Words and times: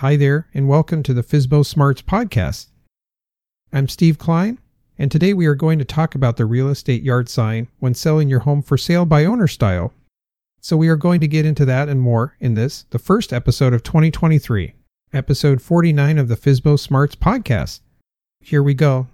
Hi 0.00 0.16
there, 0.16 0.46
and 0.52 0.68
welcome 0.68 1.02
to 1.04 1.14
the 1.14 1.22
FSBO 1.22 1.64
Smarts 1.64 2.02
podcast. 2.02 2.66
I'm 3.72 3.88
Steve 3.88 4.18
Klein, 4.18 4.58
and 4.98 5.10
today 5.10 5.32
we 5.32 5.46
are 5.46 5.54
going 5.54 5.78
to 5.78 5.86
talk 5.86 6.14
about 6.14 6.36
the 6.36 6.44
real 6.44 6.68
estate 6.68 7.02
yard 7.02 7.30
sign 7.30 7.68
when 7.78 7.94
selling 7.94 8.28
your 8.28 8.40
home 8.40 8.60
for 8.60 8.76
sale 8.76 9.06
by 9.06 9.24
owner 9.24 9.48
style. 9.48 9.94
So, 10.60 10.76
we 10.76 10.88
are 10.88 10.96
going 10.96 11.20
to 11.20 11.26
get 11.26 11.46
into 11.46 11.64
that 11.64 11.88
and 11.88 11.98
more 11.98 12.36
in 12.40 12.52
this, 12.52 12.84
the 12.90 12.98
first 12.98 13.32
episode 13.32 13.72
of 13.72 13.82
2023, 13.84 14.74
episode 15.14 15.62
49 15.62 16.18
of 16.18 16.28
the 16.28 16.36
FSBO 16.36 16.78
Smarts 16.78 17.16
podcast. 17.16 17.80
Here 18.42 18.62
we 18.62 18.74
go. 18.74 19.06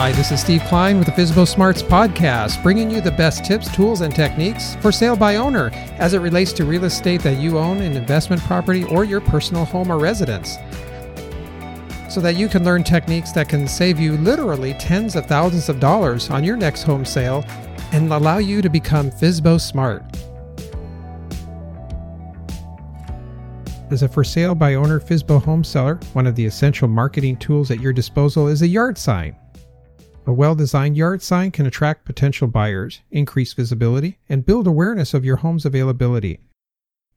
Hi, 0.00 0.12
this 0.12 0.32
is 0.32 0.40
Steve 0.40 0.62
Klein 0.62 0.96
with 0.96 1.04
the 1.04 1.12
FSBO 1.12 1.46
Smarts 1.46 1.82
podcast, 1.82 2.62
bringing 2.62 2.90
you 2.90 3.02
the 3.02 3.10
best 3.10 3.44
tips, 3.44 3.70
tools, 3.70 4.00
and 4.00 4.14
techniques 4.14 4.74
for 4.76 4.90
sale 4.90 5.14
by 5.14 5.36
owner 5.36 5.68
as 5.98 6.14
it 6.14 6.20
relates 6.20 6.54
to 6.54 6.64
real 6.64 6.84
estate 6.84 7.20
that 7.20 7.36
you 7.36 7.58
own, 7.58 7.82
an 7.82 7.94
investment 7.94 8.40
property, 8.44 8.84
or 8.84 9.04
your 9.04 9.20
personal 9.20 9.66
home 9.66 9.92
or 9.92 9.98
residence. 9.98 10.56
So 12.08 12.18
that 12.22 12.36
you 12.36 12.48
can 12.48 12.64
learn 12.64 12.82
techniques 12.82 13.32
that 13.32 13.50
can 13.50 13.68
save 13.68 14.00
you 14.00 14.16
literally 14.16 14.72
tens 14.72 15.16
of 15.16 15.26
thousands 15.26 15.68
of 15.68 15.80
dollars 15.80 16.30
on 16.30 16.44
your 16.44 16.56
next 16.56 16.84
home 16.84 17.04
sale 17.04 17.44
and 17.92 18.10
allow 18.10 18.38
you 18.38 18.62
to 18.62 18.70
become 18.70 19.10
FSBO 19.10 19.60
Smart. 19.60 20.02
As 23.90 24.02
a 24.02 24.08
for 24.08 24.24
sale 24.24 24.54
by 24.54 24.76
owner 24.76 24.98
FSBO 24.98 25.44
home 25.44 25.62
seller, 25.62 26.00
one 26.14 26.26
of 26.26 26.36
the 26.36 26.46
essential 26.46 26.88
marketing 26.88 27.36
tools 27.36 27.70
at 27.70 27.80
your 27.80 27.92
disposal 27.92 28.48
is 28.48 28.62
a 28.62 28.66
yard 28.66 28.96
sign. 28.96 29.36
A 30.30 30.32
well 30.32 30.54
designed 30.54 30.96
yard 30.96 31.22
sign 31.22 31.50
can 31.50 31.66
attract 31.66 32.04
potential 32.04 32.46
buyers, 32.46 33.00
increase 33.10 33.52
visibility, 33.52 34.20
and 34.28 34.46
build 34.46 34.68
awareness 34.68 35.12
of 35.12 35.24
your 35.24 35.38
home's 35.38 35.66
availability. 35.66 36.38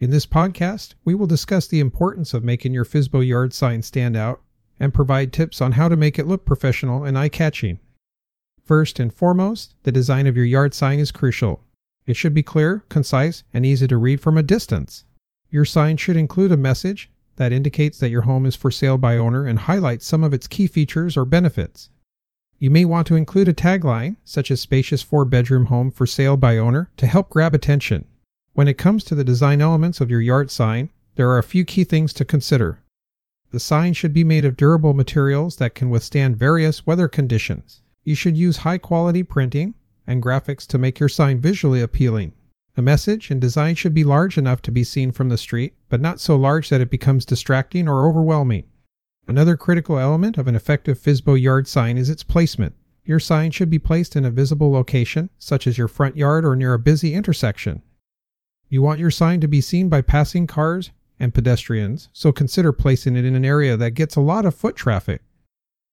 In 0.00 0.08
this 0.08 0.24
podcast, 0.24 0.94
we 1.04 1.14
will 1.14 1.26
discuss 1.26 1.66
the 1.66 1.80
importance 1.80 2.32
of 2.32 2.42
making 2.42 2.72
your 2.72 2.86
FSBO 2.86 3.20
yard 3.28 3.52
sign 3.52 3.82
stand 3.82 4.16
out 4.16 4.40
and 4.80 4.94
provide 4.94 5.30
tips 5.30 5.60
on 5.60 5.72
how 5.72 5.90
to 5.90 5.94
make 5.94 6.18
it 6.18 6.26
look 6.26 6.46
professional 6.46 7.04
and 7.04 7.18
eye 7.18 7.28
catching. 7.28 7.80
First 8.64 8.98
and 8.98 9.12
foremost, 9.12 9.74
the 9.82 9.92
design 9.92 10.26
of 10.26 10.34
your 10.34 10.46
yard 10.46 10.72
sign 10.72 10.98
is 10.98 11.12
crucial. 11.12 11.62
It 12.06 12.16
should 12.16 12.32
be 12.32 12.42
clear, 12.42 12.82
concise, 12.88 13.44
and 13.52 13.66
easy 13.66 13.86
to 13.88 13.98
read 13.98 14.22
from 14.22 14.38
a 14.38 14.42
distance. 14.42 15.04
Your 15.50 15.66
sign 15.66 15.98
should 15.98 16.16
include 16.16 16.50
a 16.50 16.56
message 16.56 17.10
that 17.36 17.52
indicates 17.52 17.98
that 17.98 18.08
your 18.08 18.22
home 18.22 18.46
is 18.46 18.56
for 18.56 18.70
sale 18.70 18.96
by 18.96 19.18
owner 19.18 19.44
and 19.44 19.58
highlights 19.58 20.06
some 20.06 20.24
of 20.24 20.32
its 20.32 20.48
key 20.48 20.66
features 20.66 21.14
or 21.14 21.26
benefits. 21.26 21.90
You 22.62 22.70
may 22.70 22.84
want 22.84 23.08
to 23.08 23.16
include 23.16 23.48
a 23.48 23.52
tagline, 23.52 24.18
such 24.22 24.48
as 24.48 24.60
spacious 24.60 25.02
four 25.02 25.24
bedroom 25.24 25.64
home 25.64 25.90
for 25.90 26.06
sale 26.06 26.36
by 26.36 26.58
owner, 26.58 26.92
to 26.96 27.08
help 27.08 27.28
grab 27.28 27.56
attention. 27.56 28.04
When 28.52 28.68
it 28.68 28.78
comes 28.78 29.02
to 29.02 29.16
the 29.16 29.24
design 29.24 29.60
elements 29.60 30.00
of 30.00 30.12
your 30.12 30.20
yard 30.20 30.48
sign, 30.48 30.90
there 31.16 31.28
are 31.28 31.38
a 31.38 31.42
few 31.42 31.64
key 31.64 31.82
things 31.82 32.12
to 32.12 32.24
consider. 32.24 32.78
The 33.50 33.58
sign 33.58 33.94
should 33.94 34.14
be 34.14 34.22
made 34.22 34.44
of 34.44 34.56
durable 34.56 34.94
materials 34.94 35.56
that 35.56 35.74
can 35.74 35.90
withstand 35.90 36.36
various 36.36 36.86
weather 36.86 37.08
conditions. 37.08 37.82
You 38.04 38.14
should 38.14 38.36
use 38.36 38.58
high 38.58 38.78
quality 38.78 39.24
printing 39.24 39.74
and 40.06 40.22
graphics 40.22 40.64
to 40.68 40.78
make 40.78 41.00
your 41.00 41.08
sign 41.08 41.40
visually 41.40 41.80
appealing. 41.80 42.32
The 42.76 42.82
message 42.82 43.28
and 43.32 43.40
design 43.40 43.74
should 43.74 43.92
be 43.92 44.04
large 44.04 44.38
enough 44.38 44.62
to 44.62 44.70
be 44.70 44.84
seen 44.84 45.10
from 45.10 45.30
the 45.30 45.36
street, 45.36 45.74
but 45.88 46.00
not 46.00 46.20
so 46.20 46.36
large 46.36 46.68
that 46.68 46.80
it 46.80 46.90
becomes 46.90 47.24
distracting 47.24 47.88
or 47.88 48.06
overwhelming. 48.06 48.66
Another 49.28 49.56
critical 49.56 49.98
element 49.98 50.36
of 50.36 50.48
an 50.48 50.56
effective 50.56 50.98
FSBO 50.98 51.40
yard 51.40 51.68
sign 51.68 51.96
is 51.96 52.10
its 52.10 52.24
placement. 52.24 52.74
Your 53.04 53.20
sign 53.20 53.52
should 53.52 53.70
be 53.70 53.78
placed 53.78 54.16
in 54.16 54.24
a 54.24 54.30
visible 54.30 54.72
location, 54.72 55.30
such 55.38 55.66
as 55.66 55.78
your 55.78 55.88
front 55.88 56.16
yard 56.16 56.44
or 56.44 56.56
near 56.56 56.74
a 56.74 56.78
busy 56.78 57.14
intersection. 57.14 57.82
You 58.68 58.82
want 58.82 59.00
your 59.00 59.10
sign 59.10 59.40
to 59.40 59.48
be 59.48 59.60
seen 59.60 59.88
by 59.88 60.02
passing 60.02 60.46
cars 60.46 60.90
and 61.20 61.32
pedestrians, 61.32 62.08
so 62.12 62.32
consider 62.32 62.72
placing 62.72 63.16
it 63.16 63.24
in 63.24 63.36
an 63.36 63.44
area 63.44 63.76
that 63.76 63.92
gets 63.92 64.16
a 64.16 64.20
lot 64.20 64.44
of 64.44 64.56
foot 64.56 64.74
traffic. 64.74 65.22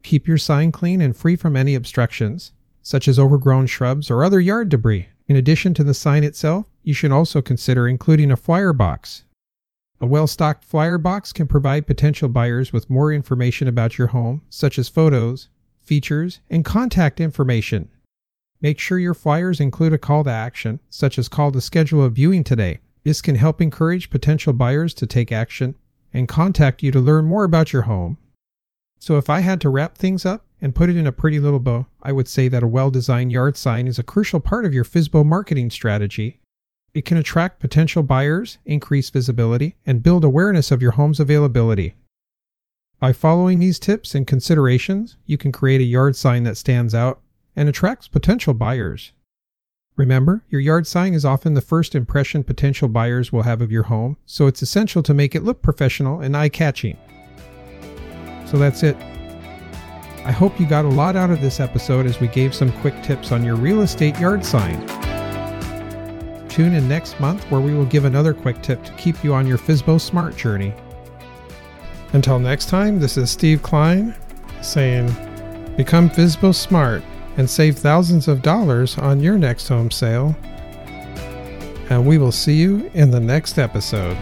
Keep 0.02 0.28
your 0.28 0.38
sign 0.38 0.72
clean 0.72 1.00
and 1.00 1.16
free 1.16 1.36
from 1.36 1.56
any 1.56 1.76
obstructions, 1.76 2.52
such 2.82 3.08
as 3.08 3.20
overgrown 3.20 3.68
shrubs 3.68 4.10
or 4.10 4.24
other 4.24 4.40
yard 4.40 4.70
debris. 4.70 5.10
In 5.28 5.36
addition 5.36 5.76
to 5.76 5.84
the 5.84 5.94
sign 5.94 6.24
itself, 6.24 6.66
you 6.82 6.94
should 6.94 7.12
also 7.12 7.42
consider 7.42 7.88
including 7.88 8.32
a 8.32 8.38
flyer 8.38 8.74
box 8.74 9.24
a 10.02 10.06
well 10.06 10.28
stocked 10.28 10.64
flyer 10.64 10.98
box 10.98 11.34
can 11.34 11.48
provide 11.48 11.88
potential 11.88 12.30
buyers 12.30 12.72
with 12.72 12.90
more 12.90 13.12
information 13.12 13.68
about 13.68 13.98
your 13.98 14.08
home, 14.08 14.42
such 14.50 14.80
as 14.80 14.88
photos, 14.88 15.50
features, 15.82 16.40
and 16.50 16.64
contact 16.64 17.20
information. 17.20 17.90
Make 18.62 18.80
sure 18.80 19.00
your 19.00 19.14
flyers 19.14 19.60
include 19.60 19.94
a 19.94 19.98
call 19.98 20.24
to 20.24 20.30
action, 20.30 20.80
such 20.90 21.18
as 21.18 21.28
call 21.28 21.52
to 21.52 21.62
schedule 21.62 22.04
a 22.04 22.10
viewing 22.10 22.44
today. 22.44 22.80
This 23.04 23.22
can 23.22 23.36
help 23.36 23.62
encourage 23.62 24.10
potential 24.10 24.54
buyers 24.54 24.94
to 24.96 25.08
take 25.08 25.32
action 25.32 25.76
and 26.14 26.28
contact 26.28 26.84
you 26.84 26.92
to 26.92 27.00
learn 27.00 27.26
more 27.26 27.44
about 27.44 27.74
your 27.74 27.84
home. 27.84 28.18
So, 29.00 29.18
if 29.18 29.30
I 29.30 29.40
had 29.40 29.62
to 29.62 29.70
wrap 29.70 29.98
things 29.98 30.26
up 30.26 30.46
and 30.62 30.76
put 30.76 30.90
it 30.90 30.98
in 30.98 31.08
a 31.08 31.12
pretty 31.12 31.40
little 31.40 31.60
bow, 31.60 31.88
I 32.02 32.12
would 32.12 32.28
say 32.28 32.48
that 32.50 32.64
a 32.64 32.68
well 32.68 32.92
designed 32.92 33.32
yard 33.32 33.58
sign 33.58 33.88
is 33.88 34.00
a 34.00 34.04
crucial 34.04 34.40
part 34.40 34.66
of 34.66 34.74
your 34.74 34.86
FSBO 34.86 35.26
marketing 35.26 35.70
strategy 35.70 36.40
it 36.94 37.06
can 37.06 37.18
attract 37.18 37.60
potential 37.60 38.04
buyers, 38.04 38.58
increase 38.66 39.10
visibility, 39.10 39.76
and 39.86 40.04
build 40.04 40.24
awareness 40.24 40.72
of 40.72 40.82
your 40.82 40.92
home's 40.92 41.20
availability. 41.20 41.96
By 43.00 43.14
following 43.14 43.60
these 43.60 43.80
tips 43.80 44.14
and 44.14 44.28
considerations, 44.28 45.16
you 45.26 45.38
can 45.38 45.52
create 45.52 45.82
a 45.82 45.86
yard 45.86 46.16
sign 46.16 46.44
that 46.44 46.58
stands 46.58 46.94
out 46.94 47.22
and 47.56 47.70
attracts 47.70 48.08
potential 48.08 48.54
buyers. 48.54 49.14
Remember, 49.96 50.44
your 50.50 50.62
yard 50.62 50.88
sign 50.88 51.14
is 51.14 51.26
often 51.26 51.54
the 51.54 51.62
first 51.62 51.94
impression 51.96 52.44
potential 52.44 52.88
buyers 52.88 53.32
will 53.32 53.44
have 53.44 53.62
of 53.62 53.72
your 53.72 53.84
home, 53.84 54.18
so 54.26 54.48
it's 54.48 54.62
essential 54.62 55.04
to 55.04 55.14
make 55.14 55.36
it 55.36 55.44
look 55.44 55.62
professional 55.62 56.22
and 56.22 56.36
eye 56.36 56.50
catching. 56.50 56.98
So 58.46 58.58
that's 58.58 58.84
it. 58.84 58.96
I 60.26 60.32
hope 60.32 60.60
you 60.60 60.66
got 60.66 60.86
a 60.86 60.90
lot 60.90 61.16
out 61.16 61.30
of 61.30 61.42
this 61.42 61.60
episode 61.60 62.06
as 62.06 62.20
we 62.20 62.28
gave 62.28 62.54
some 62.54 62.72
quick 62.82 63.02
tips 63.04 63.32
on 63.32 63.44
your 63.44 63.56
real 63.56 63.82
estate 63.82 64.20
yard 64.20 64.46
sign. 64.46 64.99
Tune 66.50 66.74
in 66.74 66.88
next 66.88 67.20
month 67.20 67.44
where 67.52 67.62
we 67.62 67.74
will 67.74 67.86
give 67.86 68.06
another 68.06 68.34
quick 68.34 68.62
tip 68.62 68.84
to 68.84 68.92
keep 68.94 69.24
you 69.24 69.34
on 69.34 69.48
your 69.48 69.58
FSBO 69.58 70.02
Smart 70.02 70.36
journey. 70.36 70.74
Until 72.14 72.40
next 72.40 72.70
time, 72.70 73.00
this 73.00 73.18
is 73.18 73.30
Steve 73.30 73.62
Klein 73.62 74.16
saying, 74.62 75.08
Become 75.78 76.10
FSBO 76.10 76.54
Smart 76.54 77.04
and 77.38 77.50
save 77.50 77.78
thousands 77.78 78.28
of 78.28 78.42
dollars 78.42 78.98
on 78.98 79.22
your 79.22 79.38
next 79.38 79.68
home 79.68 79.92
sale. 79.92 80.36
And 81.90 82.06
we 82.06 82.18
will 82.18 82.32
see 82.32 82.56
you 82.56 82.90
in 82.94 83.12
the 83.12 83.20
next 83.20 83.58
episode. 83.58 84.18